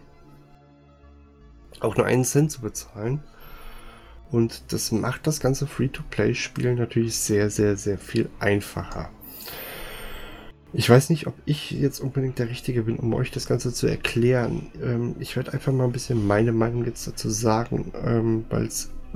[1.79, 3.21] auch nur einen Cent zu bezahlen.
[4.31, 9.09] Und das macht das ganze Free-to-Play-Spiel natürlich sehr, sehr, sehr viel einfacher.
[10.73, 13.87] Ich weiß nicht, ob ich jetzt unbedingt der Richtige bin, um euch das Ganze zu
[13.87, 14.71] erklären.
[14.81, 18.45] Ähm, ich werde einfach mal ein bisschen meine Meinung jetzt dazu sagen, ähm,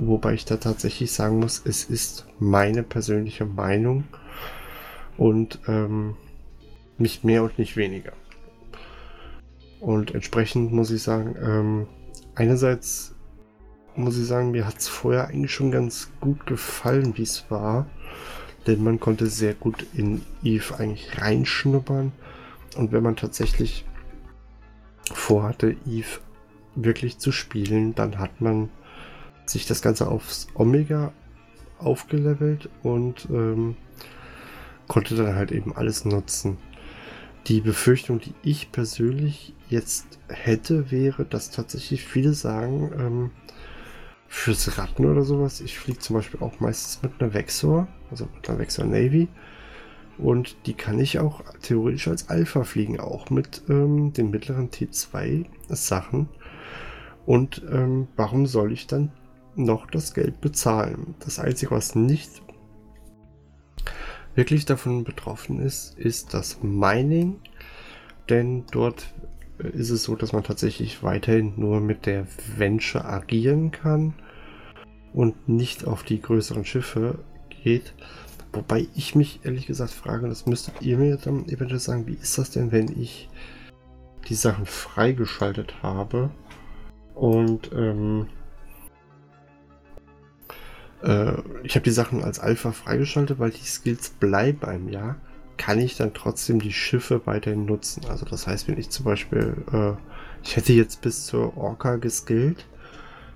[0.00, 4.04] wobei ich da tatsächlich sagen muss, es ist meine persönliche Meinung
[5.16, 6.16] und ähm,
[6.98, 8.12] nicht mehr und nicht weniger.
[9.80, 11.86] Und entsprechend muss ich sagen, ähm,
[12.34, 13.14] einerseits
[13.96, 17.86] muss ich sagen, mir hat es vorher eigentlich schon ganz gut gefallen, wie es war.
[18.66, 22.12] Denn man konnte sehr gut in Eve eigentlich reinschnuppern.
[22.76, 23.86] Und wenn man tatsächlich
[25.12, 26.20] vorhatte, Eve
[26.74, 28.68] wirklich zu spielen, dann hat man
[29.50, 31.12] sich das Ganze aufs Omega
[31.78, 33.76] aufgelevelt und ähm,
[34.88, 36.58] konnte dann halt eben alles nutzen.
[37.46, 43.30] Die Befürchtung, die ich persönlich jetzt hätte, wäre, dass tatsächlich viele sagen, ähm,
[44.28, 48.48] fürs Ratten oder sowas, ich fliege zum Beispiel auch meistens mit einer Vexor, also mit
[48.48, 49.28] einer Vexor Navy.
[50.18, 55.46] Und die kann ich auch theoretisch als Alpha fliegen, auch mit ähm, den mittleren T2
[55.68, 56.28] Sachen.
[57.26, 59.12] Und ähm, warum soll ich dann
[59.64, 61.14] noch das Geld bezahlen?
[61.20, 62.42] Das Einzige, was nicht
[64.34, 67.40] wirklich davon betroffen ist, ist das Mining.
[68.28, 69.12] Denn dort
[69.58, 74.14] äh, ist es so, dass man tatsächlich weiterhin nur mit der Venture agieren kann
[75.12, 77.18] und nicht auf die größeren Schiffe
[77.62, 77.94] geht.
[78.52, 82.38] Wobei ich mich ehrlich gesagt frage, das müsstet ihr mir dann eventuell sagen, wie ist
[82.38, 83.28] das denn, wenn ich
[84.28, 86.30] die Sachen freigeschaltet habe
[87.14, 88.26] und ähm,
[91.02, 91.32] äh,
[91.62, 95.16] ich habe die Sachen als Alpha freigeschaltet, weil die Skills bleiben einem ja.
[95.56, 98.06] Kann ich dann trotzdem die Schiffe weiterhin nutzen?
[98.08, 99.92] Also das heißt, wenn ich zum Beispiel, äh,
[100.42, 102.66] ich hätte jetzt bis zur Orca geskillt,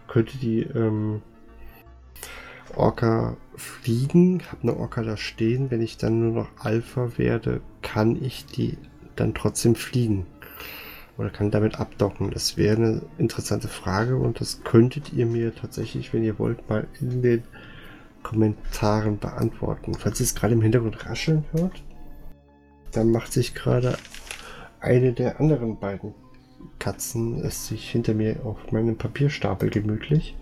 [0.09, 1.21] könnte die ähm,
[2.77, 5.71] Orca fliegen, habe eine Orca da stehen.
[5.71, 8.79] Wenn ich dann nur noch Alpha werde, kann ich die
[9.17, 10.27] dann trotzdem fliegen
[11.17, 12.31] oder kann damit abdocken?
[12.31, 16.87] Das wäre eine interessante Frage und das könntet ihr mir tatsächlich, wenn ihr wollt, mal
[17.01, 17.45] in den
[18.23, 19.95] Kommentaren beantworten.
[19.95, 21.83] Falls ihr es gerade im Hintergrund rascheln hört,
[22.93, 23.97] dann macht sich gerade
[24.81, 26.15] eine der anderen beiden
[26.79, 30.37] Katzen es sich hinter mir auf meinem Papierstapel gemütlich.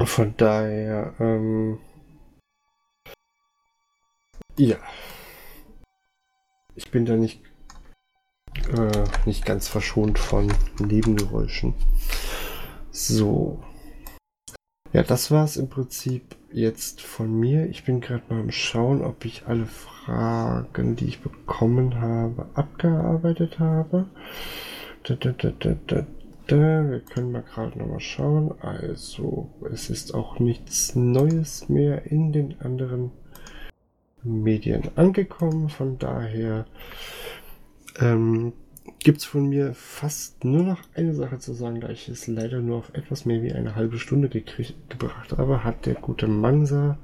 [0.00, 1.78] Von daher, ähm,
[4.56, 4.76] ja,
[6.74, 7.42] ich bin da nicht,
[8.76, 11.74] äh, nicht ganz verschont von Nebengeräuschen.
[12.90, 13.62] So.
[14.92, 17.66] Ja, das war es im Prinzip jetzt von mir.
[17.66, 23.58] Ich bin gerade mal am Schauen, ob ich alle Fragen, die ich bekommen habe, abgearbeitet
[23.58, 24.06] habe.
[25.02, 25.52] Da, da,
[25.86, 26.06] da.
[26.50, 28.54] Wir können mal gerade noch mal schauen.
[28.62, 33.10] Also, es ist auch nichts Neues mehr in den anderen
[34.22, 35.68] Medien angekommen.
[35.68, 36.66] Von daher
[37.98, 38.52] ähm,
[39.00, 42.60] gibt es von mir fast nur noch eine Sache zu sagen, da ich es leider
[42.60, 46.98] nur auf etwas mehr wie eine halbe Stunde gebracht habe, hat der gute Mangsa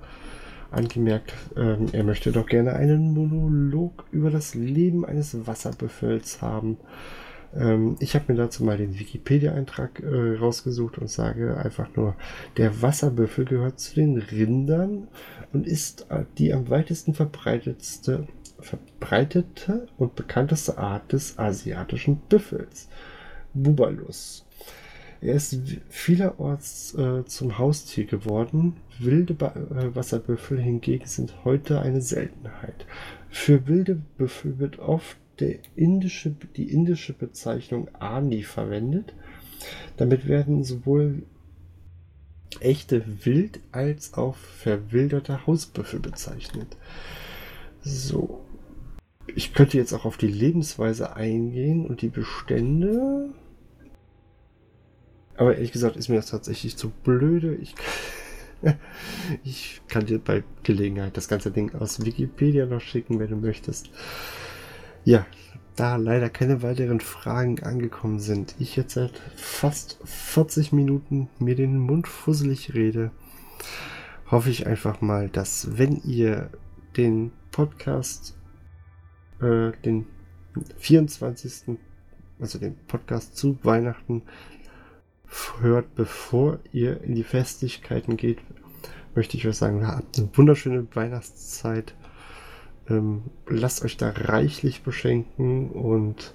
[0.70, 6.78] angemerkt, ähm, er möchte doch gerne einen Monolog über das Leben eines Wasserbüffels haben.
[7.55, 12.16] Ähm, ich habe mir dazu mal den Wikipedia-Eintrag äh, rausgesucht und sage einfach nur,
[12.57, 15.09] der Wasserbüffel gehört zu den Rindern
[15.53, 18.26] und ist äh, die am weitesten verbreitetste
[18.65, 22.89] verbreitete und bekannteste Art des asiatischen Büffels,
[23.53, 24.47] Bubalus.
[25.21, 25.59] Er ist
[25.89, 28.77] vielerorts äh, zum Haustier geworden.
[28.99, 32.87] Wilde ba äh, Wasserbüffel hingegen sind heute eine Seltenheit.
[33.31, 35.17] Für wilde Büffel wird oft
[35.75, 39.15] indische, die indische Bezeichnung Ani verwendet.
[39.97, 41.23] Damit werden sowohl
[42.61, 46.77] echte Wild- als auch verwilderte Hausbüffel bezeichnet.
[47.83, 48.45] So.
[49.27, 53.31] Ich könnte jetzt auch auf die Lebensweise eingehen und die Bestände.
[55.37, 57.55] Aber ehrlich gesagt ist mir das tatsächlich zu blöde.
[57.57, 57.75] Ich,
[59.45, 63.91] ich kann dir bei Gelegenheit das ganze Ding aus Wikipedia noch schicken, wenn du möchtest.
[65.05, 65.27] Ja,
[65.77, 71.79] da leider keine weiteren Fragen angekommen sind, ich jetzt seit fast 40 Minuten mir den
[71.79, 73.11] Mund fusselig rede,
[74.31, 76.51] hoffe ich einfach mal, dass wenn ihr
[76.97, 78.37] den Podcast
[79.41, 80.07] äh, den
[80.78, 81.76] 24.
[82.41, 84.22] also den Podcast zu Weihnachten
[85.61, 88.39] hört, bevor ihr in die Festlichkeiten geht,
[89.14, 91.95] möchte ich euch sagen, habt eine wunderschöne Weihnachtszeit.
[92.89, 96.35] Ähm, lasst euch da reichlich beschenken und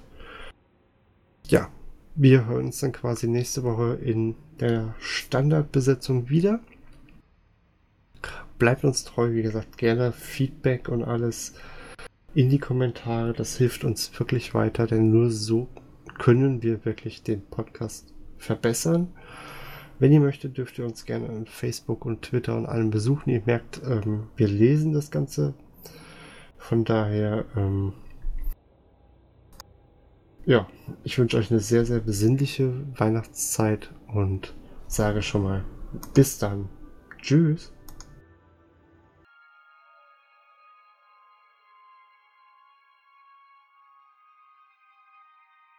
[1.46, 1.68] ja,
[2.14, 6.60] wir hören uns dann quasi nächste Woche in der Standardbesetzung wieder.
[8.58, 11.54] Bleibt uns treu, wie gesagt, gerne Feedback und alles
[12.34, 13.32] in die Kommentare.
[13.32, 15.68] Das hilft uns wirklich weiter, denn nur so
[16.18, 19.08] können wir wirklich den Podcast verbessern.
[19.98, 23.30] Wenn ihr möchtet, dürft ihr uns gerne an Facebook und Twitter und allem besuchen.
[23.30, 25.54] Ihr merkt, ähm, wir lesen das Ganze.
[26.56, 27.92] Von daher, ähm,
[30.46, 30.66] ja,
[31.04, 34.54] ich wünsche euch eine sehr, sehr besinnliche Weihnachtszeit und
[34.86, 35.64] sage schon mal
[36.14, 36.68] bis dann.
[37.20, 37.72] Tschüss.